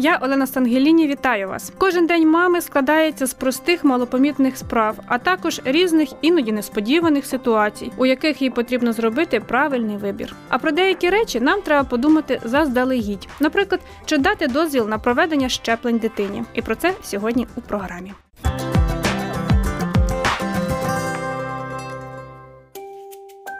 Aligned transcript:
Я 0.00 0.18
Олена 0.22 0.46
Стангеліні, 0.46 1.08
вітаю 1.08 1.48
вас. 1.48 1.72
Кожен 1.78 2.06
день 2.06 2.30
мами 2.30 2.60
складається 2.60 3.26
з 3.26 3.34
простих 3.34 3.84
малопомітних 3.84 4.56
справ, 4.56 4.96
а 5.06 5.18
також 5.18 5.60
різних 5.64 6.08
іноді 6.22 6.52
несподіваних 6.52 7.26
ситуацій, 7.26 7.92
у 7.96 8.06
яких 8.06 8.42
їй 8.42 8.50
потрібно 8.50 8.92
зробити 8.92 9.40
правильний 9.40 9.96
вибір. 9.96 10.36
А 10.48 10.58
про 10.58 10.70
деякі 10.70 11.10
речі 11.10 11.40
нам 11.40 11.62
треба 11.62 11.88
подумати 11.88 12.40
заздалегідь. 12.44 13.28
Наприклад, 13.40 13.80
чи 14.04 14.18
дати 14.18 14.46
дозвіл 14.46 14.88
на 14.88 14.98
проведення 14.98 15.48
щеплень 15.48 15.98
дитині. 15.98 16.44
І 16.54 16.62
про 16.62 16.74
це 16.74 16.94
сьогодні 17.02 17.46
у 17.56 17.60
програмі. 17.60 18.12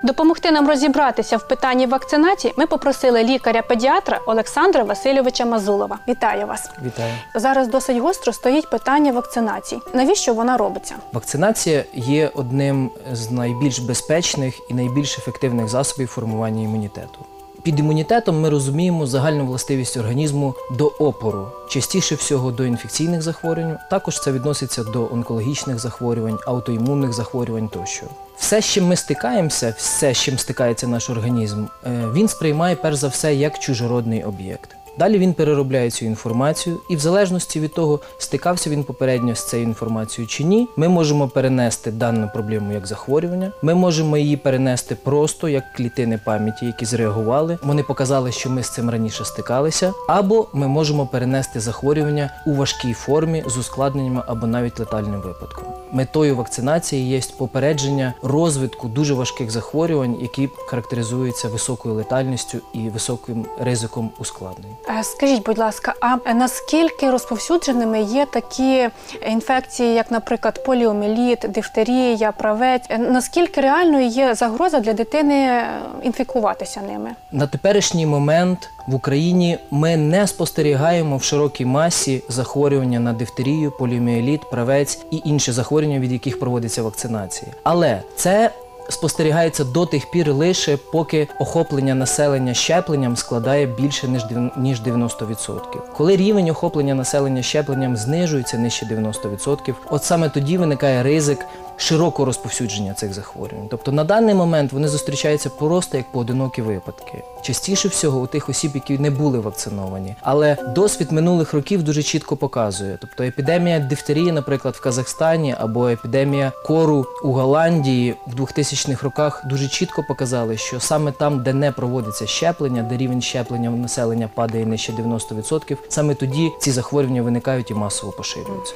Допомогти 0.02 0.50
нам 0.50 0.68
розібратися 0.68 1.36
в 1.36 1.48
питанні 1.48 1.86
вакцинації 1.86 2.54
ми 2.56 2.66
попросили 2.66 3.24
лікаря-педіатра 3.24 4.20
Олександра 4.26 4.84
Васильовича 4.84 5.44
Мазулова. 5.44 5.98
Вітаю 6.08 6.46
вас! 6.46 6.70
Вітаю. 6.84 7.12
Зараз 7.34 7.68
досить 7.68 7.98
гостро 7.98 8.32
стоїть 8.32 8.70
питання 8.70 9.12
вакцинації. 9.12 9.80
Навіщо 9.94 10.34
вона 10.34 10.56
робиться? 10.56 10.94
Вакцинація 11.12 11.84
є 11.94 12.30
одним 12.34 12.90
з 13.12 13.30
найбільш 13.30 13.78
безпечних 13.78 14.54
і 14.70 14.74
найбільш 14.74 15.18
ефективних 15.18 15.68
засобів 15.68 16.08
формування 16.08 16.62
імунітету. 16.62 17.18
Під 17.62 17.78
імунітетом 17.78 18.40
ми 18.40 18.50
розуміємо 18.50 19.06
загальну 19.06 19.46
властивість 19.46 19.96
організму 19.96 20.54
до 20.70 20.86
опору, 20.86 21.48
частіше 21.68 22.14
всього 22.14 22.50
до 22.50 22.64
інфекційних 22.64 23.22
захворювань. 23.22 23.78
Також 23.90 24.20
це 24.20 24.32
відноситься 24.32 24.84
до 24.84 25.12
онкологічних 25.12 25.78
захворювань, 25.78 26.38
аутоімунних 26.46 27.12
захворювань 27.12 27.68
тощо. 27.68 28.06
Все, 28.38 28.62
з 28.62 28.64
чим 28.64 28.86
ми 28.86 28.96
стикаємося, 28.96 29.74
все, 29.76 30.14
з 30.14 30.18
чим 30.18 30.38
стикається 30.38 30.86
наш 30.86 31.10
організм, 31.10 31.64
е, 31.86 31.90
він 32.14 32.28
сприймає 32.28 32.76
перш 32.76 32.96
за 32.96 33.08
все 33.08 33.34
як 33.34 33.58
чужородний 33.58 34.24
об'єкт. 34.24 34.76
Далі 34.98 35.18
він 35.18 35.34
переробляє 35.34 35.90
цю 35.90 36.04
інформацію, 36.04 36.80
і 36.88 36.96
в 36.96 36.98
залежності 36.98 37.60
від 37.60 37.74
того, 37.74 38.00
стикався 38.18 38.70
він 38.70 38.84
попередньо 38.84 39.34
з 39.34 39.48
цією 39.48 39.68
інформацією 39.68 40.28
чи 40.28 40.44
ні, 40.44 40.68
ми 40.76 40.88
можемо 40.88 41.28
перенести 41.28 41.90
дану 41.90 42.30
проблему 42.34 42.72
як 42.72 42.86
захворювання. 42.86 43.52
Ми 43.62 43.74
можемо 43.74 44.16
її 44.16 44.36
перенести 44.36 44.94
просто 44.94 45.48
як 45.48 45.72
клітини 45.72 46.20
пам'яті, 46.24 46.66
які 46.66 46.84
зреагували. 46.84 47.58
Вони 47.62 47.82
показали, 47.82 48.32
що 48.32 48.50
ми 48.50 48.62
з 48.62 48.70
цим 48.70 48.90
раніше 48.90 49.24
стикалися, 49.24 49.92
або 50.08 50.46
ми 50.52 50.68
можемо 50.68 51.06
перенести 51.06 51.60
захворювання 51.60 52.30
у 52.46 52.52
важкій 52.54 52.92
формі 52.92 53.44
з 53.46 53.56
ускладненнями 53.56 54.22
або 54.26 54.46
навіть 54.46 54.78
летальним 54.78 55.20
випадком. 55.20 55.64
Метою 55.92 56.36
вакцинації 56.36 57.08
є 57.08 57.20
попередження 57.38 58.14
розвитку 58.22 58.88
дуже 58.88 59.14
важких 59.14 59.50
захворювань, 59.50 60.16
які 60.20 60.48
характеризуються 60.66 61.48
високою 61.48 61.94
летальністю 61.94 62.58
і 62.72 62.78
високим 62.78 63.46
ризиком 63.60 64.10
ускладнень. 64.18 64.76
Е, 64.90 65.04
Скажіть, 65.04 65.44
будь 65.44 65.58
ласка, 65.58 65.94
а 66.00 66.34
наскільки 66.34 67.10
розповсюдженими 67.10 68.02
є 68.02 68.26
такі 68.26 68.88
інфекції, 69.30 69.94
як, 69.94 70.10
наприклад, 70.10 70.64
поліоміеліт, 70.64 71.44
дифтерія, 71.48 72.32
правець? 72.32 72.82
Е, 72.88 72.98
Наскільки 72.98 73.60
реальною 73.60 74.06
є 74.06 74.34
загроза 74.34 74.80
для 74.80 74.92
дитини 74.92 75.34
е, 75.34 75.66
інфікуватися 76.02 76.80
ними? 76.80 77.10
На 77.32 77.46
теперішній 77.46 78.06
момент 78.06 78.70
в 78.86 78.94
Україні 78.94 79.58
ми 79.70 79.96
не 79.96 80.26
спостерігаємо 80.26 81.16
в 81.16 81.22
широкій 81.22 81.64
масі 81.64 82.22
захворювання 82.28 83.00
на 83.00 83.12
дифтерію, 83.12 83.72
поліоміеліт, 83.78 84.50
правець 84.50 84.98
і 85.10 85.22
інші 85.24 85.52
захворювання, 85.52 86.00
від 86.00 86.12
яких 86.12 86.40
проводиться 86.40 86.82
вакцинація. 86.82 87.52
Але 87.62 88.02
це 88.16 88.50
спостерігається 88.88 89.64
до 89.64 89.86
тих 89.86 90.10
пір 90.10 90.34
лише 90.34 90.76
поки 90.76 91.28
охоплення 91.38 91.94
населення 91.94 92.54
щепленням 92.54 93.16
складає 93.16 93.66
більше 93.66 94.08
ніж 94.08 94.24
дев- 94.24 94.50
ніж 94.58 94.80
90%. 94.82 95.82
Коли 95.96 96.16
рівень 96.16 96.50
охоплення 96.50 96.94
населення 96.94 97.42
щепленням 97.42 97.96
знижується 97.96 98.58
нижче 98.58 98.86
90%, 98.86 99.74
от 99.90 100.04
саме 100.04 100.28
тоді 100.28 100.58
виникає 100.58 101.02
ризик 101.02 101.38
широкого 101.78 102.26
розповсюдження 102.26 102.94
цих 102.94 103.14
захворювань. 103.14 103.68
Тобто 103.70 103.92
на 103.92 104.04
даний 104.04 104.34
момент 104.34 104.72
вони 104.72 104.88
зустрічаються 104.88 105.50
просто 105.50 105.96
як 105.96 106.12
поодинокі 106.12 106.62
випадки. 106.62 107.22
Частіше 107.42 107.88
всього 107.88 108.20
у 108.20 108.26
тих 108.26 108.48
осіб, 108.48 108.70
які 108.74 108.98
не 108.98 109.10
були 109.10 109.38
вакциновані. 109.38 110.14
Але 110.20 110.56
досвід 110.74 111.12
минулих 111.12 111.54
років 111.54 111.82
дуже 111.82 112.02
чітко 112.02 112.36
показує. 112.36 112.98
Тобто 113.00 113.24
епідемія 113.24 113.78
дифтерії, 113.78 114.32
наприклад, 114.32 114.74
в 114.74 114.80
Казахстані 114.80 115.54
або 115.58 115.88
епідемія 115.88 116.52
кору 116.66 117.06
у 117.24 117.32
Голландії 117.32 118.14
в 118.26 118.40
2000-х 118.40 119.02
роках 119.02 119.42
дуже 119.46 119.68
чітко 119.68 120.04
показали, 120.08 120.56
що 120.56 120.80
саме 120.80 121.12
там, 121.12 121.42
де 121.42 121.52
не 121.52 121.72
проводиться 121.72 122.26
щеплення, 122.26 122.82
де 122.82 122.96
рівень 122.96 123.22
щеплення 123.22 123.70
населення 123.70 124.30
падає 124.34 124.66
нижче 124.66 124.92
90%, 124.92 125.76
саме 125.88 126.14
тоді 126.14 126.50
ці 126.60 126.70
захворювання 126.70 127.22
виникають 127.22 127.70
і 127.70 127.74
масово 127.74 128.12
поширюються. 128.12 128.74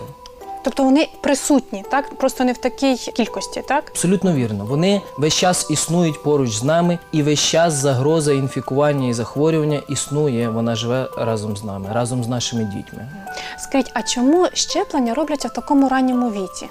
Тобто 0.62 0.84
вони 0.84 1.08
присутні, 1.20 1.84
так 1.90 2.14
просто 2.14 2.44
не 2.44 2.52
в 2.52 2.58
такій 2.58 2.96
кількості, 2.96 3.62
так? 3.68 3.84
Абсолютно 3.90 4.32
вірно. 4.32 4.64
Вони 4.64 5.00
весь 5.18 5.34
час 5.34 5.70
існують 5.70 6.22
поруч 6.22 6.50
з 6.50 6.64
нами, 6.64 6.98
і 7.12 7.22
весь 7.22 7.40
час 7.40 7.74
загроза 7.74 8.32
інфікування 8.32 9.08
і 9.08 9.12
захворювання 9.12 9.80
існує. 9.88 10.48
Вона 10.48 10.74
живе 10.74 11.08
разом 11.16 11.56
з 11.56 11.64
нами, 11.64 11.88
разом 11.92 12.24
з 12.24 12.28
нашими 12.28 12.64
дітьми. 12.64 13.08
Скажіть, 13.58 13.90
а 13.94 14.02
чому 14.02 14.48
щеплення 14.52 15.14
робляться 15.14 15.48
в 15.48 15.52
такому 15.52 15.88
ранньому 15.88 16.30
віці? 16.30 16.66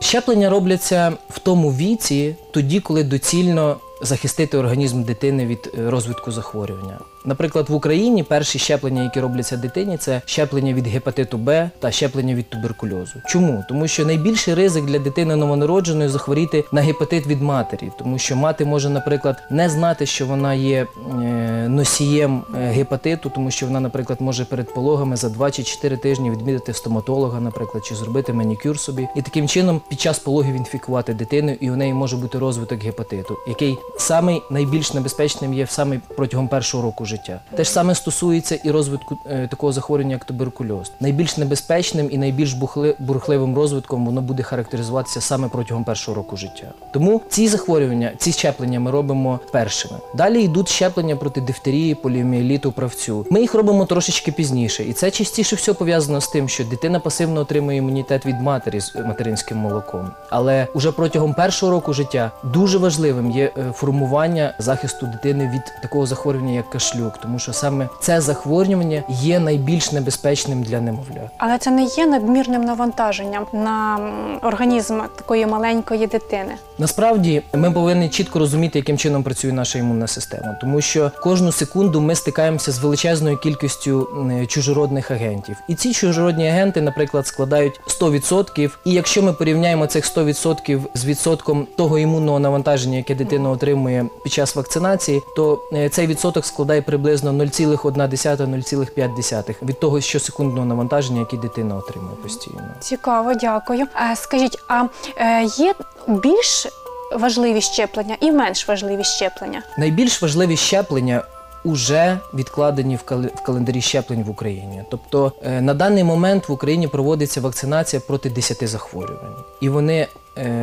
Щеплення 0.00 0.50
робляться 0.50 1.12
в 1.30 1.38
тому 1.38 1.72
віці, 1.72 2.36
тоді, 2.50 2.80
коли 2.80 3.04
доцільно 3.04 3.76
захистити 4.02 4.58
організм 4.58 5.02
дитини 5.02 5.46
від 5.46 5.72
е, 5.78 5.90
розвитку 5.90 6.32
захворювання. 6.32 6.98
Наприклад, 7.26 7.68
в 7.68 7.74
Україні 7.74 8.22
перші 8.22 8.58
щеплення, 8.58 9.02
які 9.02 9.20
робляться 9.20 9.56
дитині, 9.56 9.96
це 9.96 10.22
щеплення 10.24 10.72
від 10.72 10.86
гепатиту 10.86 11.38
Б 11.38 11.70
та 11.78 11.90
щеплення 11.90 12.34
від 12.34 12.50
туберкульозу. 12.50 13.12
Чому? 13.26 13.64
Тому 13.68 13.88
що 13.88 14.06
найбільший 14.06 14.54
ризик 14.54 14.84
для 14.84 14.98
дитини 14.98 15.36
новонародженої 15.36 16.08
захворіти 16.08 16.64
на 16.72 16.80
гепатит 16.80 17.26
від 17.26 17.42
матері, 17.42 17.90
тому 17.98 18.18
що 18.18 18.36
мати 18.36 18.64
може, 18.64 18.90
наприклад, 18.90 19.42
не 19.50 19.68
знати, 19.68 20.06
що 20.06 20.26
вона 20.26 20.54
є 20.54 20.86
е, 21.22 21.66
носієм 21.68 22.42
е, 22.54 22.58
гепатиту, 22.58 23.30
тому 23.34 23.50
що 23.50 23.66
вона, 23.66 23.80
наприклад, 23.80 24.20
може 24.20 24.44
перед 24.44 24.74
пологами 24.74 25.16
за 25.16 25.28
2 25.28 25.50
чи 25.50 25.62
4 25.62 25.96
тижні 25.96 26.30
відмітити 26.30 26.72
стоматолога, 26.72 27.40
наприклад, 27.40 27.84
чи 27.86 27.94
зробити 27.94 28.32
манікюр 28.32 28.78
собі, 28.78 29.08
і 29.16 29.22
таким 29.22 29.48
чином 29.48 29.80
під 29.88 30.00
час 30.00 30.18
пологів 30.18 30.54
інфікувати 30.54 31.14
дитину, 31.14 31.56
і 31.60 31.70
у 31.70 31.76
неї 31.76 31.94
може 31.94 32.16
бути 32.16 32.38
розвиток 32.38 32.82
гепатиту, 32.82 33.36
який 33.48 33.78
самий 33.98 34.42
найбільш 34.50 34.94
небезпечним 34.94 35.54
є 35.54 35.66
саме 35.66 36.00
протягом 36.16 36.48
першого 36.48 36.82
року 36.82 37.04
життя. 37.04 37.15
Те 37.56 37.64
ж 37.64 37.70
саме 37.70 37.94
стосується 37.94 38.54
і 38.54 38.70
розвитку 38.70 39.18
е, 39.26 39.48
такого 39.50 39.72
захворювання, 39.72 40.14
як 40.14 40.24
туберкульоз. 40.24 40.92
Найбільш 41.00 41.36
небезпечним 41.36 42.08
і 42.10 42.18
найбільш 42.18 42.52
бурхливим 42.98 43.56
розвитком 43.56 44.06
воно 44.06 44.20
буде 44.20 44.42
характеризуватися 44.42 45.20
саме 45.20 45.48
протягом 45.48 45.84
першого 45.84 46.14
року 46.14 46.36
життя. 46.36 46.72
Тому 46.92 47.20
ці 47.28 47.48
захворювання, 47.48 48.12
ці 48.18 48.32
щеплення 48.32 48.80
ми 48.80 48.90
робимо 48.90 49.40
першими. 49.52 50.00
Далі 50.14 50.42
йдуть 50.42 50.68
щеплення 50.68 51.16
проти 51.16 51.40
дифтерії, 51.40 51.94
поліоміеліту, 51.94 52.72
правцю. 52.72 53.26
Ми 53.30 53.40
їх 53.40 53.54
робимо 53.54 53.86
трошечки 53.86 54.32
пізніше, 54.32 54.84
і 54.84 54.92
це 54.92 55.10
частіше 55.10 55.56
все 55.56 55.72
пов'язано 55.72 56.20
з 56.20 56.28
тим, 56.28 56.48
що 56.48 56.64
дитина 56.64 57.00
пасивно 57.00 57.40
отримує 57.40 57.78
імунітет 57.78 58.26
від 58.26 58.40
матері 58.40 58.80
з 58.80 58.94
материнським 58.94 59.58
молоком. 59.58 60.10
Але 60.30 60.66
уже 60.74 60.92
протягом 60.92 61.34
першого 61.34 61.72
року 61.72 61.92
життя 61.92 62.30
дуже 62.44 62.78
важливим 62.78 63.30
є 63.30 63.52
е, 63.58 63.72
формування 63.72 64.54
захисту 64.58 65.06
дитини 65.06 65.50
від 65.54 65.82
такого 65.82 66.06
захворювання, 66.06 66.52
як 66.52 66.70
кашлюк, 67.06 67.22
тому 67.22 67.38
що 67.38 67.52
саме 67.52 67.88
це 68.00 68.20
захворювання 68.20 69.02
є 69.08 69.38
найбільш 69.38 69.92
небезпечним 69.92 70.62
для 70.62 70.80
немовля. 70.80 71.30
Але 71.38 71.58
це 71.58 71.70
не 71.70 71.84
є 71.84 72.06
надмірним 72.06 72.64
навантаженням 72.64 73.46
на 73.52 73.98
організм 74.42 75.00
такої 75.16 75.46
маленької 75.46 76.06
дитини. 76.06 76.54
Насправді 76.78 77.42
ми 77.54 77.70
повинні 77.70 78.08
чітко 78.08 78.38
розуміти, 78.38 78.78
яким 78.78 78.98
чином 78.98 79.22
працює 79.22 79.52
наша 79.52 79.78
імунна 79.78 80.06
система, 80.06 80.58
тому 80.60 80.80
що 80.80 81.10
кожну 81.22 81.52
секунду 81.52 82.00
ми 82.00 82.14
стикаємося 82.14 82.72
з 82.72 82.78
величезною 82.78 83.38
кількістю 83.38 84.08
чужородних 84.48 85.10
агентів. 85.10 85.56
І 85.68 85.74
ці 85.74 85.92
чужородні 85.92 86.48
агенти, 86.48 86.80
наприклад, 86.80 87.26
складають 87.26 87.80
100%. 88.00 88.70
І 88.84 88.92
якщо 88.92 89.22
ми 89.22 89.32
порівняємо 89.32 89.86
цих 89.86 90.16
100% 90.16 90.80
з 90.94 91.04
відсотком 91.04 91.66
того 91.76 91.98
імунного 91.98 92.38
навантаження, 92.38 92.96
яке 92.96 93.14
дитина 93.14 93.50
отримує 93.50 94.06
під 94.24 94.32
час 94.32 94.56
вакцинації, 94.56 95.22
то 95.36 95.58
е, 95.72 95.88
цей 95.88 96.06
відсоток 96.06 96.46
складає 96.46 96.82
приблизно 96.86 97.32
0,1-0,5 97.32 99.54
від 99.62 99.80
того 99.80 100.00
щосекундного 100.00 100.66
навантаження, 100.66 101.20
яке 101.20 101.36
дитина 101.36 101.76
отримує 101.76 102.14
постійно. 102.22 102.60
Цікаво, 102.80 103.34
дякую. 103.34 103.86
Е, 104.12 104.16
Скажіть, 104.16 104.58
а 104.68 104.84
е, 105.16 105.44
є 105.44 105.74
більш 106.08 106.66
важливі 107.12 107.60
щеплення 107.60 108.16
і 108.20 108.32
менш 108.32 108.68
важливі 108.68 109.04
щеплення? 109.04 109.62
Найбільш 109.78 110.22
важливі 110.22 110.56
щеплення 110.56 111.22
уже 111.64 112.18
відкладені 112.34 112.96
в 112.96 113.02
календарі 113.42 113.80
щеплень 113.80 114.22
в 114.22 114.30
Україні. 114.30 114.84
Тобто 114.90 115.32
е, 115.42 115.60
на 115.60 115.74
даний 115.74 116.04
момент 116.04 116.48
в 116.48 116.52
Україні 116.52 116.88
проводиться 116.88 117.40
вакцинація 117.40 118.02
проти 118.06 118.30
10 118.30 118.68
захворювань, 118.68 119.34
і 119.60 119.68
вони 119.68 120.06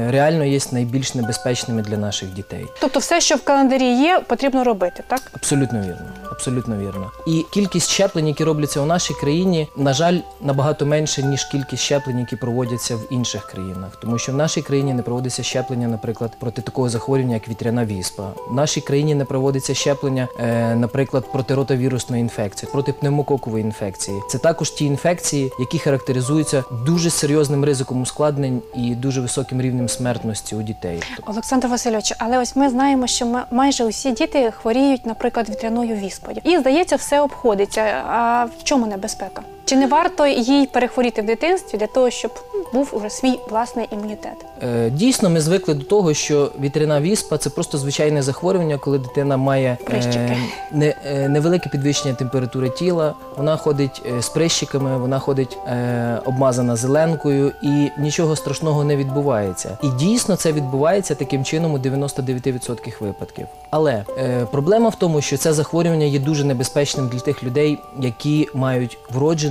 реально 0.10 0.44
є 0.44 0.60
найбільш 0.72 1.16
небезпечними 1.16 1.82
для 1.82 1.98
наших 1.98 2.34
дітей. 2.34 2.66
Тобто, 2.80 3.00
все, 3.00 3.22
що 3.22 3.36
в 3.36 3.44
календарі 3.44 3.86
є, 3.86 4.22
потрібно 4.28 4.64
робити, 4.64 5.04
так? 5.08 5.22
Абсолютно 5.34 5.80
вірно. 5.80 6.06
Абсолютно 6.32 6.78
вірно. 6.78 7.12
І 7.28 7.46
кількість 7.54 7.90
щеплень, 7.90 8.28
які 8.28 8.44
робляться 8.44 8.82
у 8.82 8.86
нашій 8.86 9.14
країні, 9.14 9.68
на 9.78 9.94
жаль, 9.94 10.18
набагато 10.42 10.86
менше, 10.86 11.24
ніж 11.24 11.46
кількість 11.46 11.84
щеплень, 11.84 12.20
які 12.20 12.36
проводяться 12.36 12.96
в 12.96 13.08
інших 13.10 13.46
країнах. 13.46 13.96
Тому 14.02 14.18
що 14.18 14.32
в 14.32 14.36
нашій 14.36 14.62
країні 14.62 14.94
не 14.94 15.02
проводиться 15.04 15.44
щеплення, 15.44 15.88
наприклад, 15.88 16.32
проти 16.40 16.62
такого 16.62 16.90
захворювання, 16.90 17.34
як 17.34 17.48
вітряна 17.48 17.86
віспа. 17.86 18.30
В 18.50 18.54
нашій 18.54 18.82
країні 18.82 19.16
не 19.16 19.26
проводиться 19.26 19.74
щеплення, 19.74 20.28
е, 20.40 20.76
наприклад, 20.76 21.32
проти 21.32 21.56
ротовірусної 21.56 22.22
інфекції, 22.22 22.70
проти 22.72 22.94
пневмококової 22.94 23.64
інфекції. 23.64 24.22
Це 24.30 24.38
також 24.38 24.72
ті 24.72 24.86
інфекції, 24.86 25.52
які 25.60 25.80
характеризуються 25.80 26.64
дуже 26.86 27.10
серйозним 27.10 27.66
ризиком 27.66 28.02
ускладнень 28.02 28.62
і 28.76 28.96
дуже 28.96 29.22
високим 29.22 29.62
рівнем 29.64 29.90
смертності 29.90 30.56
у 30.56 30.62
дітей. 30.62 31.04
Олександр 31.26 31.68
Васильович, 31.68 32.14
але 32.18 32.38
ось 32.38 32.56
ми 32.56 32.70
знаємо, 32.70 33.08
що 33.08 33.40
майже 33.52 33.86
усі 33.86 34.12
діти 34.12 34.52
хворіють, 34.52 35.06
наприклад, 35.06 35.50
вітряною 35.50 35.96
віспою. 35.96 36.38
І 36.44 36.58
здається, 36.58 36.96
все 36.96 37.22
обходиться. 37.22 37.82
А 38.08 38.46
в 38.60 38.64
чому 38.64 38.86
небезпека? 38.88 39.42
Чи 39.66 39.76
не 39.76 39.88
варто 39.88 40.28
їй 40.28 40.66
перехворіти 40.68 41.22
в 41.22 41.26
дитинстві 41.26 41.78
для 41.78 41.88
того, 41.88 42.10
щоб 42.10 42.32
ну, 42.54 42.64
був 42.74 42.90
уже 42.94 43.10
свій 43.10 43.40
власний 43.50 43.88
імунітет? 43.92 44.46
Е, 44.64 44.90
Дійсно, 44.90 45.30
ми 45.30 45.42
звикли 45.42 45.74
до 45.74 45.84
того, 45.84 46.14
що 46.14 46.52
вітряна 46.60 47.02
віспа 47.02 47.38
це 47.38 47.50
просто 47.50 47.78
звичайне 47.78 48.22
захворювання, 48.22 48.78
коли 48.78 49.00
дитина 49.00 49.38
має 49.38 49.78
Прищики. 49.86 50.38
не, 50.72 50.96
е, 51.06 51.30
невелике 51.30 51.70
підвищення 51.70 52.14
температури 52.14 52.70
тіла, 52.70 53.14
вона 53.38 53.58
ходить 53.58 54.02
е, 54.18 54.22
з 54.22 54.30
прищиками, 54.30 54.98
вона 54.98 55.20
ходить 55.20 55.58
е, 55.68 56.20
обмазана 56.26 56.76
зеленкою 56.76 57.52
і 57.64 57.90
нічого 57.98 58.36
страшного 58.36 58.84
не 58.84 58.96
відбувається. 58.96 59.78
І 59.84 59.88
дійсно 59.90 60.36
це 60.36 60.52
відбувається 60.52 61.16
таким 61.16 61.44
чином 61.44 61.74
у 61.74 61.78
99% 61.78 62.94
випадків. 63.00 63.48
Але 63.70 64.04
е, 64.18 64.46
проблема 64.52 64.90
в 64.90 64.96
тому, 64.96 65.22
що 65.22 65.38
це 65.38 65.54
захворювання 65.54 66.06
є 66.06 66.20
дуже 66.20 66.44
небезпечним 66.44 67.08
для 67.08 67.20
тих 67.20 67.44
людей, 67.44 67.80
які 68.00 68.50
мають 68.54 68.98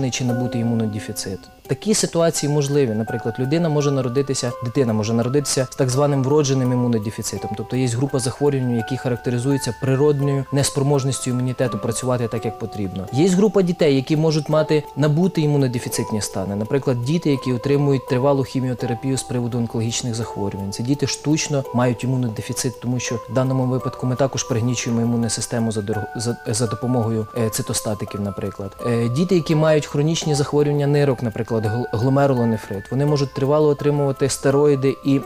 вроджений 0.02 0.10
чи 0.10 0.24
набутий 0.24 0.60
імунодефіцит. 0.60 1.38
Такі 1.66 1.94
ситуації 1.94 2.52
можливі. 2.52 2.90
Наприклад, 2.90 3.34
людина 3.38 3.68
може 3.68 3.90
народитися, 3.90 4.52
дитина 4.64 4.92
може 4.92 5.12
народитися 5.12 5.66
з 5.70 5.76
так 5.76 5.90
званим 5.90 6.24
вродженим 6.24 6.72
імунодефіцитом. 6.72 7.50
Тобто 7.56 7.76
є 7.76 7.86
група 7.86 8.18
захворювань, 8.18 8.76
які 8.76 8.96
характеризуються 8.96 9.74
природною 9.80 10.44
неспроможністю 10.52 11.30
імунітету 11.30 11.78
працювати 11.78 12.28
так, 12.28 12.44
як 12.44 12.58
потрібно. 12.58 13.06
Є 13.12 13.28
група 13.28 13.62
дітей, 13.62 13.96
які 13.96 14.16
можуть 14.16 14.48
мати 14.48 14.82
набути 14.96 15.40
імунодефіцитні 15.40 16.20
стани. 16.20 16.56
Наприклад, 16.56 17.04
діти, 17.04 17.30
які 17.30 17.52
отримують 17.52 18.08
тривалу 18.08 18.44
хіміотерапію 18.44 19.18
з 19.18 19.22
приводу 19.22 19.58
онкологічних 19.58 20.14
захворювань. 20.14 20.72
Це 20.72 20.82
діти 20.82 21.06
штучно 21.06 21.64
мають 21.74 22.04
імунодефіцит, 22.04 22.80
тому 22.80 22.98
що 22.98 23.14
в 23.14 23.34
даному 23.34 23.66
випадку 23.66 24.06
ми 24.06 24.16
також 24.16 24.44
пригнічуємо 24.44 25.00
імунну 25.02 25.30
систему 25.30 25.72
за, 26.46 26.66
допомогою 26.66 27.26
е, 27.38 27.50
цитостатиків, 27.50 28.20
наприклад. 28.20 28.76
Е, 28.86 29.08
Діти, 29.08 29.34
які 29.34 29.54
мають 29.54 29.86
хронічні 29.86 30.34
захворювання 30.34 30.86
нирок, 30.86 31.22
наприклад, 31.22 31.51
гл- 31.60 31.86
гломерулонефрит, 31.92 32.90
вони 32.90 33.06
можуть 33.06 33.34
тривало 33.34 33.68
отримувати 33.68 34.28
стероїди 34.28 34.96
і 35.04 35.20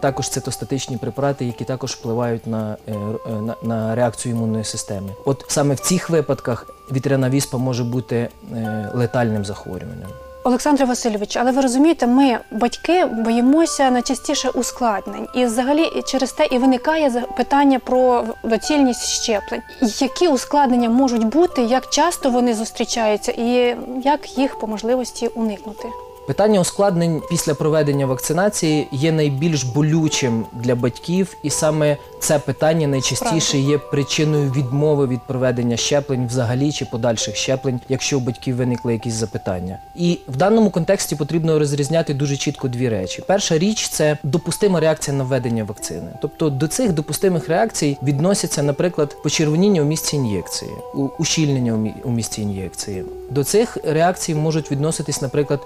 також 0.00 0.28
цитостатичні 0.28 0.96
препарати, 0.96 1.44
які 1.44 1.64
також 1.64 1.92
впливають 1.92 2.46
на, 2.46 2.76
е, 2.88 2.92
е, 2.92 3.30
на, 3.40 3.54
на 3.62 3.94
реакцію 3.94 4.34
імунної 4.34 4.64
системи. 4.64 5.08
От 5.24 5.44
саме 5.48 5.74
в 5.74 5.80
цих 5.80 6.10
випадках 6.10 6.66
вітряна 6.92 7.30
віспа 7.30 7.58
може 7.58 7.84
бути 7.84 8.28
е, 8.52 8.90
летальним 8.94 9.44
захворюванням. 9.44 10.08
Олександр 10.46 10.84
Васильович, 10.84 11.36
але 11.36 11.52
ви 11.52 11.60
розумієте, 11.60 12.06
ми, 12.06 12.38
батьки, 12.50 13.04
боїмося 13.04 13.90
найчастіше 13.90 14.48
ускладнень. 14.48 15.28
І 15.34 15.44
взагалі 15.44 16.02
через 16.06 16.32
те 16.32 16.46
і 16.50 16.58
виникає 16.58 17.24
питання 17.36 17.78
про 17.78 18.24
доцільність 18.44 19.22
щеплень. 19.22 19.62
Які 19.80 20.28
ускладнення 20.28 20.90
можуть 20.90 21.24
бути, 21.24 21.62
як 21.62 21.90
часто 21.90 22.30
вони 22.30 22.54
зустрічаються, 22.54 23.32
і 23.32 23.76
як 24.04 24.38
їх 24.38 24.58
по 24.58 24.66
можливості 24.66 25.26
уникнути? 25.26 25.88
Питання 26.26 26.60
ускладнень 26.60 27.22
після 27.30 27.54
проведення 27.54 28.06
вакцинації 28.06 28.88
є 28.92 29.12
найбільш 29.12 29.64
болючим 29.64 30.46
для 30.52 30.74
батьків, 30.74 31.36
і 31.42 31.50
саме 31.50 31.96
це 32.20 32.38
питання 32.38 32.86
найчастіше 32.86 33.58
є 33.58 33.78
причиною 33.78 34.52
відмови 34.52 35.06
від 35.06 35.20
проведення 35.26 35.76
щеплень 35.76 36.26
взагалі 36.26 36.72
чи 36.72 36.84
подальших 36.84 37.36
щеплень, 37.36 37.80
якщо 37.88 38.18
у 38.18 38.20
батьків 38.20 38.56
виникли 38.56 38.92
якісь 38.92 39.14
запитання. 39.14 39.78
І 39.96 40.18
в 40.28 40.36
даному 40.36 40.70
контексті 40.70 41.16
потрібно 41.16 41.58
розрізняти 41.58 42.14
дуже 42.14 42.36
чітко 42.36 42.68
дві 42.68 42.88
речі. 42.88 43.22
Перша 43.26 43.58
річ 43.58 43.88
це 43.88 44.18
допустима 44.22 44.80
реакція 44.80 45.16
на 45.16 45.24
введення 45.24 45.64
вакцини. 45.64 46.08
Тобто 46.22 46.50
до 46.50 46.68
цих 46.68 46.92
допустимих 46.92 47.48
реакцій 47.48 47.96
відносяться, 48.02 48.62
наприклад, 48.62 49.16
почервоніння 49.22 49.82
у 49.82 49.84
місці 49.84 50.16
ін'єкції, 50.16 50.70
ущільнення 51.18 51.92
у 52.04 52.10
місці 52.10 52.42
ін'єкції. 52.42 53.04
До 53.30 53.44
цих 53.44 53.78
реакцій 53.84 54.34
можуть 54.34 54.70
відноситись, 54.70 55.22
наприклад, 55.22 55.60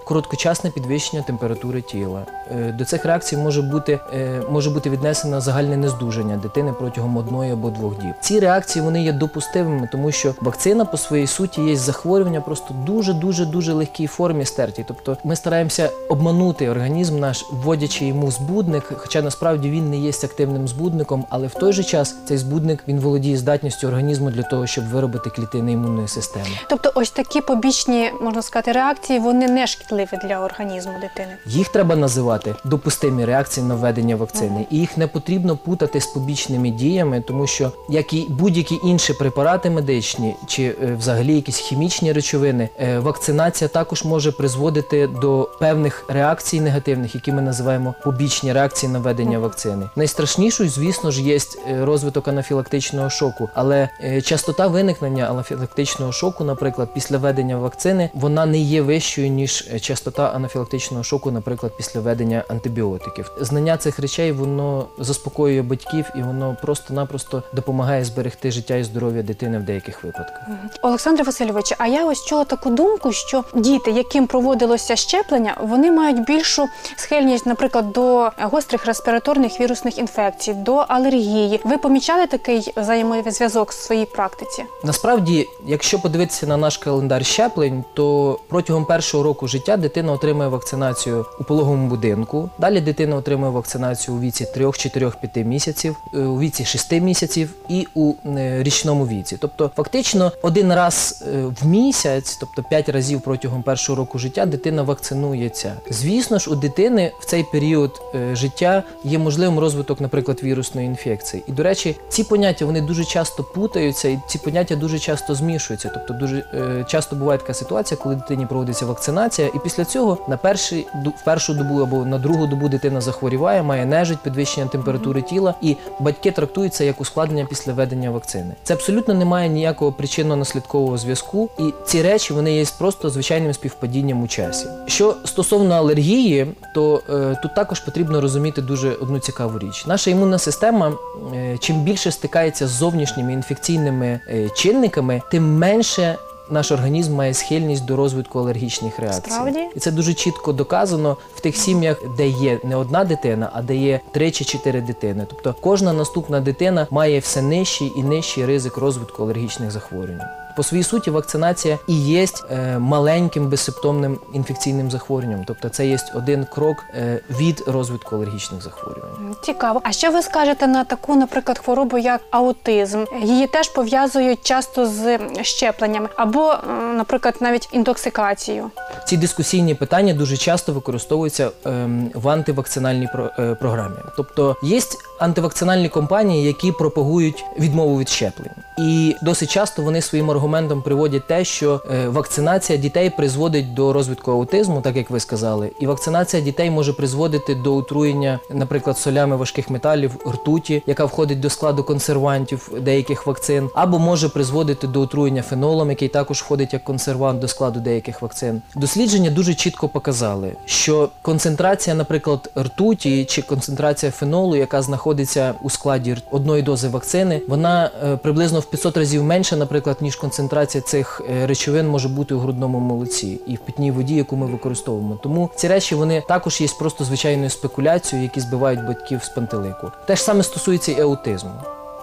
короткочасне 0.50 0.70
підвищення 0.70 1.22
температури 1.22 1.82
тіла. 1.82 2.26
Е, 2.50 2.74
До 2.78 2.84
цих 2.84 3.04
реакцій 3.04 3.36
може 3.36 3.62
бути, 3.62 4.00
е, 4.14 4.42
може 4.50 4.70
бути 4.70 4.90
віднесено 4.90 5.40
загальне 5.40 5.76
нездужання 5.76 6.36
дитини 6.36 6.72
протягом 6.78 7.16
одної 7.16 7.52
або 7.52 7.70
двох 7.70 7.98
діб. 7.98 8.14
Ці 8.20 8.40
реакції 8.40 8.84
вони 8.84 9.02
є 9.02 9.12
допустимими, 9.12 9.88
тому 9.92 10.12
що 10.12 10.34
вакцина 10.40 10.84
по 10.84 10.96
своїй 10.96 11.26
суті 11.26 11.62
є 11.62 11.76
захворювання 11.76 12.40
просто 12.40 12.74
дуже 12.86 13.12
дуже 13.12 13.46
дуже 13.46 13.72
легкій 13.72 14.06
формі 14.06 14.44
стерті. 14.44 14.84
Тобто 14.88 15.16
ми 15.24 15.36
стараємося 15.36 15.90
обманути 16.08 16.70
організм 16.70 17.18
наш, 17.18 17.44
вводячи 17.52 18.04
йому 18.06 18.30
збудник, 18.30 18.92
хоча 18.96 19.22
насправді 19.22 19.70
він 19.70 19.90
не 19.90 19.96
є 19.96 20.10
активним 20.10 20.68
збудником, 20.68 21.24
але 21.30 21.46
в 21.46 21.54
той 21.54 21.72
же 21.72 21.84
час 21.84 22.16
цей 22.24 22.38
збудник 22.38 22.84
він 22.88 23.00
володіє 23.00 23.36
здатністю 23.36 23.88
організму 23.88 24.30
для 24.30 24.42
того, 24.42 24.66
щоб 24.66 24.88
виробити 24.88 25.30
клітини 25.30 25.72
імунної 25.72 26.08
системи. 26.08 26.46
Тобто, 26.68 26.92
ось 26.94 27.10
такі 27.10 27.40
побічні, 27.40 28.10
можна 28.20 28.42
сказати, 28.42 28.72
реакції, 28.72 29.18
вони 29.18 29.48
не 29.48 29.66
шкідливі 29.66 30.18
для 30.24 30.39
організму 30.44 30.92
дитини. 30.92 31.36
Їх 31.46 31.68
треба 31.68 31.96
називати 31.96 32.54
допустимі 32.64 33.24
реакції 33.24 33.66
на 33.66 33.74
введення 33.74 34.16
вакцини, 34.16 34.66
і 34.70 34.78
їх 34.78 34.96
не 34.96 35.06
потрібно 35.06 35.56
путати 35.56 36.00
з 36.00 36.06
побічними 36.06 36.70
діями, 36.70 37.24
тому 37.26 37.46
що 37.46 37.72
як 37.88 38.12
і 38.12 38.26
будь-які 38.28 38.80
інші 38.84 39.12
препарати 39.12 39.70
медичні 39.70 40.36
чи 40.46 40.62
е, 40.62 40.94
взагалі 40.98 41.34
якісь 41.34 41.56
хімічні 41.56 42.12
речовини, 42.12 42.68
е, 42.80 42.98
вакцинація 42.98 43.68
також 43.68 44.04
може 44.04 44.32
призводити 44.32 45.06
до 45.06 45.50
певних 45.60 46.04
реакцій 46.08 46.60
негативних, 46.60 47.14
які 47.14 47.32
ми 47.32 47.42
називаємо 47.42 47.94
побічні 48.04 48.52
реакції 48.52 48.92
на 48.92 48.98
введення 48.98 49.38
вакцини. 49.38 49.88
Найстрашнішою, 49.96 50.70
звісно 50.70 51.10
ж, 51.10 51.22
є 51.22 51.38
е, 51.68 51.84
розвиток 51.84 52.28
анафілактичного 52.28 53.10
шоку, 53.10 53.48
але 53.54 53.88
частота 54.24 54.66
виникнення 54.66 55.24
анафілактичного 55.24 56.12
шоку, 56.12 56.44
наприклад, 56.44 56.88
після 56.94 57.18
введення 57.18 57.56
вакцини, 57.56 58.10
вона 58.14 58.46
не 58.46 58.58
є 58.58 58.82
вищою 58.82 59.28
ніж 59.28 59.68
частота 59.80 60.29
анафілактичного 60.30 61.04
шоку, 61.04 61.30
наприклад, 61.30 61.72
після 61.76 62.00
введення 62.00 62.44
антибіотиків. 62.48 63.30
Знання 63.40 63.76
цих 63.76 63.98
речей 63.98 64.32
воно 64.32 64.86
заспокоює 64.98 65.62
батьків 65.62 66.04
і 66.16 66.22
воно 66.22 66.56
просто-напросто 66.62 67.42
допомагає 67.52 68.04
зберегти 68.04 68.50
життя 68.50 68.76
і 68.76 68.84
здоров'я 68.84 69.22
дитини 69.22 69.58
в 69.58 69.62
деяких 69.62 70.04
випадках. 70.04 70.42
Олександр 70.82 71.22
Васильович, 71.22 71.74
а 71.78 71.86
я 71.86 72.06
ось 72.06 72.24
чула 72.24 72.44
таку 72.44 72.70
думку, 72.70 73.12
що 73.12 73.44
діти, 73.54 73.90
яким 73.90 74.26
проводилося 74.26 74.96
щеплення, 74.96 75.56
вони 75.62 75.90
мають 75.90 76.24
більшу 76.24 76.68
схильність, 76.96 77.46
наприклад, 77.46 77.92
до 77.92 78.30
гострих 78.38 78.86
респіраторних 78.86 79.60
вірусних 79.60 79.98
інфекцій, 79.98 80.54
до 80.54 80.74
алергії. 80.74 81.60
Ви 81.64 81.78
помічали 81.78 82.26
такий 82.26 82.72
взаємозв'язок 82.76 83.70
в 83.70 83.74
своїй 83.74 84.06
практиці? 84.06 84.64
Насправді, 84.84 85.46
якщо 85.66 85.98
подивитися 85.98 86.46
на 86.46 86.56
наш 86.56 86.76
календар 86.76 87.26
щеплень, 87.26 87.84
то 87.94 88.38
протягом 88.48 88.84
першого 88.84 89.24
року 89.24 89.48
життя 89.48 89.76
дитина 89.76 90.12
отримує 90.20 90.48
вакцинацію 90.48 91.26
у 91.40 91.44
пологовому 91.44 91.88
будинку. 91.88 92.50
Далі 92.58 92.80
дитина 92.80 93.16
отримує 93.16 93.52
вакцинацію 93.52 94.16
у 94.16 94.20
віці 94.20 94.46
3, 94.54 94.72
4, 94.72 95.12
5 95.20 95.46
місяців, 95.46 95.96
е, 96.14 96.18
у 96.18 96.38
віці 96.38 96.64
6 96.64 96.92
місяців 97.00 97.54
і 97.68 97.86
у 97.94 98.14
е, 98.26 98.62
річному 98.62 99.06
віці. 99.06 99.36
Тобто, 99.40 99.70
фактично, 99.76 100.32
один 100.42 100.74
раз 100.74 101.24
е, 101.28 101.44
в 101.62 101.66
місяць, 101.66 102.36
тобто 102.40 102.62
5 102.62 102.88
разів 102.88 103.20
протягом 103.20 103.62
першого 103.62 103.96
року 103.96 104.18
життя, 104.18 104.46
дитина 104.46 104.82
вакцинується. 104.82 105.74
Звісно 105.90 106.38
ж, 106.38 106.50
у 106.50 106.54
дитини 106.54 107.12
в 107.20 107.24
цей 107.24 107.44
період 107.52 108.02
життя 108.32 108.82
є 109.04 109.18
можливим 109.18 109.58
розвиток, 109.58 110.00
наприклад, 110.00 110.40
вірусної 110.42 110.86
інфекції. 110.86 111.42
І 111.46 111.52
до 111.52 111.62
речі, 111.62 111.96
ці 112.08 112.24
поняття 112.24 112.64
вони 112.64 112.80
дуже 112.80 113.04
часто 113.04 113.44
путаються, 113.44 114.08
і 114.08 114.18
ці 114.28 114.38
поняття 114.38 114.76
дуже 114.76 114.98
часто 114.98 115.34
змішуються. 115.34 115.90
Тобто, 115.94 116.14
дуже 116.14 116.44
часто 116.88 117.16
буває 117.16 117.38
така 117.38 117.54
ситуація, 117.54 118.00
коли 118.02 118.14
дитині 118.14 118.46
проводиться 118.46 118.86
вакцинація, 118.86 119.48
і 119.54 119.58
після 119.58 119.84
цього 119.84 119.99
цього 120.00 120.18
на 120.28 120.36
перший 120.36 120.86
ду- 121.04 121.12
в 121.20 121.24
першу 121.24 121.54
добу 121.54 121.80
або 121.82 122.04
на 122.04 122.18
другу 122.18 122.46
добу 122.46 122.68
дитина 122.68 123.00
захворіває, 123.00 123.62
має 123.62 123.86
нежить, 123.86 124.18
підвищення 124.18 124.66
температури 124.66 125.22
тіла, 125.22 125.54
і 125.62 125.76
батьки 126.00 126.30
трактують 126.30 126.74
це 126.74 126.86
як 126.86 127.00
ускладнення 127.00 127.46
після 127.48 127.72
введення 127.72 128.10
вакцини. 128.10 128.54
Це 128.62 128.74
абсолютно 128.74 129.14
не 129.14 129.24
має 129.24 129.48
ніякого 129.48 129.90
причинно-наслідкового 129.90 130.98
зв'язку, 130.98 131.48
і 131.58 131.62
ці 131.86 132.02
речі 132.02 132.32
вони 132.32 132.52
є 132.56 132.64
просто 132.78 133.10
звичайним 133.10 133.52
співпадінням 133.52 134.22
у 134.22 134.28
часі. 134.28 134.66
Що 134.86 135.16
стосовно 135.24 135.74
алергії, 135.74 136.46
то 136.74 137.02
е, 137.10 137.36
тут 137.42 137.54
також 137.54 137.80
потрібно 137.80 138.20
розуміти 138.20 138.62
дуже 138.62 138.92
одну 138.92 139.18
цікаву 139.18 139.58
річ. 139.58 139.84
Наша 139.86 140.10
імунна 140.10 140.38
система, 140.38 140.92
е, 141.34 141.58
чим 141.58 141.82
більше 141.82 142.10
стикається 142.12 142.66
з 142.66 142.70
зовнішніми 142.70 143.32
інфекційними 143.32 144.20
е, 144.28 144.48
чинниками, 144.48 145.22
тим 145.30 145.58
менше. 145.58 146.16
Наш 146.50 146.72
організм 146.72 147.14
має 147.14 147.34
схильність 147.34 147.84
до 147.84 147.96
розвитку 147.96 148.38
алергічних 148.38 148.98
реакцій. 148.98 149.30
Справді? 149.30 149.60
І 149.76 149.80
це 149.80 149.90
дуже 149.90 150.14
чітко 150.14 150.52
доказано 150.52 151.16
в 151.34 151.40
тих 151.40 151.56
сім'ях, 151.56 152.02
де 152.16 152.28
є 152.28 152.58
не 152.64 152.76
одна 152.76 153.04
дитина, 153.04 153.50
а 153.52 153.62
де 153.62 153.76
є 153.76 154.00
три 154.12 154.30
чи 154.30 154.44
чотири 154.44 154.80
дитини. 154.80 155.26
Тобто 155.28 155.54
кожна 155.60 155.92
наступна 155.92 156.40
дитина 156.40 156.86
має 156.90 157.18
все 157.18 157.42
нижчий 157.42 157.92
і 157.96 158.02
нижчий 158.02 158.46
ризик 158.46 158.76
розвитку 158.76 159.22
алергічних 159.22 159.70
захворювань. 159.70 160.20
По 160.56 160.62
своїй 160.62 160.82
суті, 160.82 161.10
вакцинація 161.10 161.78
і 161.86 161.94
є 161.94 162.26
е, 162.50 162.78
маленьким 162.78 163.48
безсимптомним 163.48 164.18
інфекційним 164.34 164.90
захворюванням. 164.90 165.44
Тобто 165.46 165.68
це 165.68 165.86
є 165.86 165.98
один 166.14 166.44
крок 166.44 166.84
е, 166.94 167.20
від 167.30 167.64
розвитку 167.66 168.16
алергічних 168.16 168.62
захворювань. 168.62 169.36
Цікаво. 169.42 169.80
А 169.84 169.92
що 169.92 170.10
ви 170.10 170.22
скажете 170.22 170.66
на 170.66 170.84
таку, 170.84 171.16
наприклад, 171.16 171.58
хворобу, 171.58 171.98
як 171.98 172.20
аутизм? 172.30 173.04
Її 173.22 173.46
теж 173.46 173.68
пов'язують 173.68 174.38
часто 174.42 174.86
з 174.86 175.18
щепленнями, 175.42 176.08
або, 176.16 176.54
наприклад, 176.96 177.34
навіть 177.40 177.68
інтоксикацією. 177.72 178.70
Ці 179.06 179.16
дискусійні 179.16 179.74
питання 179.74 180.14
дуже 180.14 180.36
часто 180.36 180.72
використовуються 180.72 181.50
ем, 181.64 182.10
в 182.14 182.28
антивакцинальній 182.28 183.08
е, 183.38 183.56
програмі. 183.60 183.96
Тобто 184.16 184.56
є 184.62 184.80
антивакцинальні 185.18 185.88
компанії, 185.88 186.46
які 186.46 186.72
пропагують 186.72 187.44
відмову 187.58 187.98
від 187.98 188.08
щеплень. 188.08 188.50
І 188.80 189.16
досить 189.22 189.50
часто 189.50 189.82
вони 189.82 190.02
своїм 190.02 190.30
аргументом 190.30 190.82
приводять 190.82 191.26
те, 191.26 191.44
що 191.44 191.80
е, 191.90 192.08
вакцинація 192.08 192.78
дітей 192.78 193.10
призводить 193.10 193.74
до 193.74 193.92
розвитку 193.92 194.30
аутизму, 194.30 194.80
так 194.80 194.96
як 194.96 195.10
ви 195.10 195.20
сказали, 195.20 195.70
і 195.80 195.86
вакцинація 195.86 196.42
дітей 196.42 196.70
може 196.70 196.92
призводити 196.92 197.54
до 197.54 197.76
отруєння, 197.76 198.38
наприклад, 198.50 198.98
солями 198.98 199.36
важких 199.36 199.70
металів, 199.70 200.16
ртуті, 200.30 200.82
яка 200.86 201.04
входить 201.04 201.40
до 201.40 201.50
складу 201.50 201.84
консервантів 201.84 202.70
деяких 202.80 203.26
вакцин, 203.26 203.68
або 203.74 203.98
може 203.98 204.28
призводити 204.28 204.86
до 204.86 205.00
отруєння 205.00 205.42
фенолом, 205.42 205.90
який 205.90 206.08
також 206.08 206.40
входить 206.40 206.72
як 206.72 206.84
консервант 206.84 207.40
до 207.40 207.48
складу 207.48 207.80
деяких 207.80 208.22
вакцин. 208.22 208.62
Дослідження 208.74 209.30
дуже 209.30 209.54
чітко 209.54 209.88
показали, 209.88 210.52
що 210.64 211.08
концентрація, 211.22 211.96
наприклад, 211.96 212.50
ртуті 212.58 213.24
чи 213.24 213.42
концентрація 213.42 214.12
фенолу, 214.12 214.56
яка 214.56 214.82
знаходиться 214.82 215.54
у 215.62 215.70
складі 215.70 216.16
одної 216.30 216.62
дози 216.62 216.88
вакцини, 216.88 217.42
вона 217.48 217.90
е, 218.04 218.16
приблизно 218.16 218.60
в 218.60 218.69
500 218.70 218.96
разів 218.96 219.24
менша, 219.24 219.56
наприклад, 219.56 219.96
ніж 220.00 220.16
концентрація 220.16 220.82
цих 220.82 221.22
е, 221.30 221.46
речовин 221.46 221.88
може 221.88 222.08
бути 222.08 222.34
у 222.34 222.38
грудному 222.38 222.78
молоці 222.78 223.40
і 223.46 223.54
в 223.54 223.58
питній 223.58 223.90
воді, 223.90 224.14
яку 224.14 224.36
ми 224.36 224.46
використовуємо. 224.46 225.18
Тому 225.22 225.50
ці 225.54 225.68
речі 225.68 225.94
вони 225.94 226.22
також 226.28 226.60
є 226.60 226.68
просто 226.78 227.04
звичайною 227.04 227.50
спекуляцією, 227.50 228.24
які 228.24 228.40
збивають 228.40 228.86
батьків 228.86 229.22
з 229.22 229.28
пантелику. 229.28 229.92
Те 230.06 230.16
ж 230.16 230.22
саме 230.22 230.42
стосується 230.42 230.92
і 230.92 231.00
аутизму. 231.00 231.50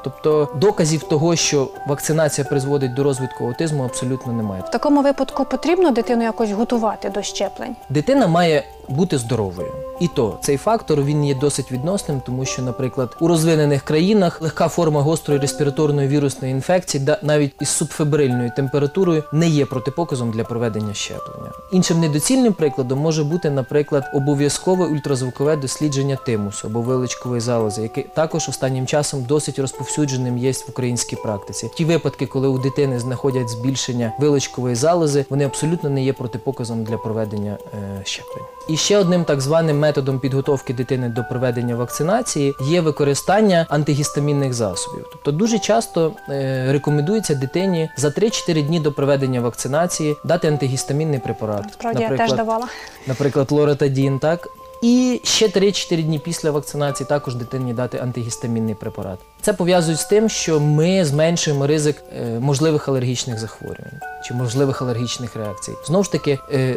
Тобто 0.04 0.50
доказів 0.56 1.04
того, 1.04 1.36
що 1.36 1.68
вакцинація 1.88 2.48
призводить 2.48 2.94
до 2.94 3.04
розвитку 3.04 3.46
аутизму, 3.46 3.84
абсолютно 3.84 4.34
немає. 4.34 4.64
В 4.68 4.72
такому 4.72 5.02
випадку 5.02 5.46
потрібно 5.46 5.92
дитину 5.92 6.24
якось 6.24 6.52
готувати 6.52 7.10
до 7.10 7.22
щеплень. 7.22 7.76
Дитина 7.90 8.28
має 8.28 8.64
бути 8.90 9.18
здоровою. 9.18 9.74
І 10.00 10.08
то 10.08 10.38
цей 10.42 10.58
фактор 10.58 11.02
він 11.02 11.26
є 11.26 11.36
досить 11.36 11.72
відносним, 11.72 12.22
тому 12.26 12.46
що, 12.46 12.62
наприклад, 12.62 13.18
у 13.20 13.28
розвинених 13.28 13.84
країнах 13.84 14.42
легка 14.42 14.68
форма 14.68 15.02
гострої 15.02 15.40
респіраторної 15.40 16.08
вірусної 16.08 16.54
інфекції, 16.54 17.08
навіть 17.24 17.56
із 17.60 17.70
субфебрильною 17.70 18.52
температурою, 18.56 19.24
не 19.32 19.48
є 19.48 19.66
протипоказом 19.66 20.32
для 20.32 20.44
проведення 20.44 20.94
щеплення. 20.94 21.52
Іншим 21.72 22.00
недоцільним 22.00 22.54
прикладом 22.54 23.00
може 23.00 23.24
бути, 23.24 23.50
наприклад, 23.50 24.04
обов'язкове 24.14 24.86
ультразвукове 24.86 25.56
дослідження 25.56 26.18
тимусу 26.26 26.68
або 26.68 26.82
виличкової 26.82 27.42
залози, 27.42 27.82
яке 27.82 28.04
також 28.04 28.50
останнім 28.50 28.88
часом 28.88 29.24
досить 29.24 29.60
розповсюдженим 29.60 30.38
є 30.38 30.52
в 30.52 30.66
українській 30.70 31.16
практиці. 31.16 31.72
Ті 31.76 31.86
випадки, 31.86 32.26
коли 32.26 32.48
у 32.48 32.58
дитини 32.58 33.00
знаходять 33.00 33.50
збільшення 33.50 34.14
виличкової 34.20 34.76
залози, 34.76 35.26
вони 35.30 35.46
абсолютно 35.46 35.90
не 35.90 36.04
є 36.04 36.14
протипоказом 36.14 36.84
для 36.84 36.98
проведення 36.98 37.58
е, 37.74 38.02
щеплень. 38.04 38.46
І 38.70 38.77
ще 38.78 38.98
одним 38.98 39.24
так 39.24 39.42
званим 39.42 39.80
методом 39.80 40.20
підготовки 40.20 40.74
дитини 40.74 41.10
до 41.10 41.24
проведення 41.24 41.76
вакцинації 41.76 42.56
є 42.62 42.82
використання 42.82 43.66
антигістамінних 43.70 44.54
засобів. 44.54 45.06
Тобто 45.12 45.32
дуже 45.32 45.60
часто 45.60 46.14
е, 46.30 46.68
рекомендується 46.72 47.36
дитині 47.36 47.90
за 47.98 48.08
3-4 48.08 48.62
дні 48.68 48.80
до 48.80 48.92
проведення 48.92 49.42
вакцинації 49.42 50.16
дати 50.24 50.48
антигістамінний 50.48 51.20
препарат. 51.20 51.66
Справді 51.74 52.04
я 52.04 52.18
теж 52.18 52.34
давала. 52.34 52.68
наприклад, 53.08 53.52
лоратадін, 53.52 54.20
так. 54.20 54.48
І 54.82 55.22
ще 55.24 55.48
3-4 55.48 56.04
дні 56.04 56.20
після 56.20 56.52
вакцинації 56.52 57.08
також 57.08 57.36
дитині 57.36 57.74
дати 57.74 57.98
антигістамінний 57.98 58.76
препарат. 58.76 59.20
Це 59.42 59.54
пов'язують 59.54 60.00
з 60.00 60.06
тим, 60.06 60.30
що 60.30 60.60
ми 60.60 61.06
зменшуємо 61.06 61.68
ризик 61.68 62.04
е, 62.18 62.40
можливих 62.40 62.88
алергічних 62.88 63.40
захворювань 63.40 64.00
чи 64.28 64.34
можливих 64.34 64.82
алергічних 64.82 65.36
реакцій. 65.36 65.74
Знову 65.86 66.04
ж 66.04 66.12
таки, 66.12 66.40
е, 66.54 66.76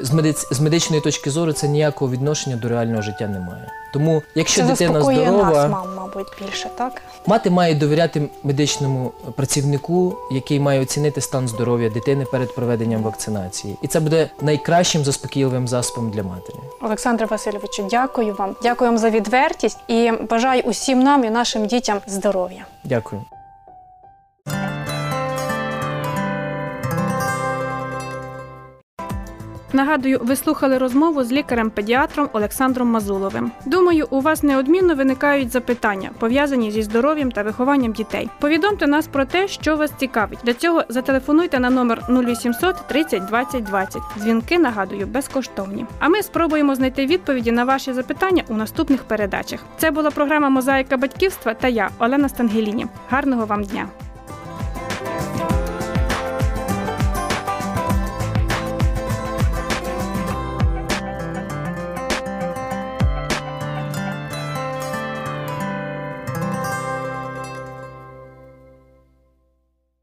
з, 0.51 0.61
медичної 0.61 1.03
точки 1.03 1.31
зору 1.31 1.53
це 1.53 1.69
ніякого 1.69 2.11
відношення 2.11 2.57
до 2.57 2.69
реального 2.69 3.03
життя 3.03 3.29
не 3.29 3.41
має. 3.41 3.73
Тому, 3.93 4.23
якщо 4.35 4.61
Це 4.61 4.67
дитина 4.67 5.01
здорова, 5.03 5.51
нас, 5.53 5.71
мам, 5.71 5.95
мабуть, 5.97 6.27
більше, 6.43 6.71
так? 6.79 7.03
Мати 7.27 7.51
має 7.51 7.75
довіряти 7.75 8.29
медичному 8.43 9.13
працівнику, 9.37 10.17
який 10.33 10.61
має 10.61 10.81
оцінити 10.81 11.21
стан 11.21 11.49
здоров'я 11.49 11.91
дитини 11.91 12.25
перед 12.25 12.55
проведенням 12.55 13.03
вакцинації, 13.03 13.77
і 13.83 13.89
це 13.89 14.01
буде 14.01 14.31
найкращим 14.41 15.05
заспокійливим 15.05 15.69
засобом 15.69 16.11
для 16.11 16.23
матері. 16.23 16.57
Олександре 16.83 17.27
Васильовичу, 17.27 17.89
дякую 17.91 18.35
вам. 18.35 18.57
Дякую 18.63 18.91
вам 18.91 18.99
за 18.99 19.11
відвертість 19.11 19.79
і 19.89 20.13
бажаю 20.31 20.63
усім 20.63 21.03
нам 21.03 21.25
і 21.25 21.31
нашим 21.31 21.67
дітям 21.67 22.01
здоров'я. 22.07 22.65
Дякую. 22.85 23.23
Нагадую, 29.81 30.21
ви 30.23 30.37
слухали 30.37 30.79
розмову 30.79 31.25
з 31.25 31.33
лікарем-педіатром 31.33 32.29
Олександром 32.33 32.89
Мазуловим. 32.89 33.53
Думаю, 33.67 34.07
у 34.11 34.21
вас 34.21 34.43
неодмінно 34.43 34.95
виникають 34.95 35.51
запитання, 35.51 36.11
пов'язані 36.19 36.71
зі 36.71 36.83
здоров'ям 36.83 37.31
та 37.33 37.43
вихованням 37.43 37.93
дітей. 37.93 38.29
Повідомте 38.41 38.87
нас 38.87 39.07
про 39.07 39.25
те, 39.25 39.49
що 39.49 39.77
вас 39.77 39.93
цікавить. 39.99 40.39
Для 40.45 40.55
цього 40.55 40.83
зателефонуйте 40.89 41.61
на 41.61 41.71
номер 41.71 42.03
0800 42.09 42.77
30 42.89 43.25
20 43.25 43.65
20. 43.65 44.03
Дзвінки 44.19 44.59
нагадую 44.59 45.07
безкоштовні. 45.07 45.87
А 45.99 46.09
ми 46.09 46.23
спробуємо 46.23 46.75
знайти 46.75 47.07
відповіді 47.07 47.53
на 47.53 47.65
ваші 47.65 47.93
запитання 47.93 48.43
у 48.49 48.55
наступних 48.55 49.03
передачах. 49.03 49.61
Це 49.79 49.91
була 49.91 50.11
програма 50.11 50.49
Мозаїка 50.49 50.97
батьківства 50.97 51.55
та 51.55 51.69
я, 51.69 51.91
Олена 51.99 52.29
Стангеліні. 52.29 52.87
Гарного 53.11 53.47
вам 53.47 53.65
дня! 53.65 53.89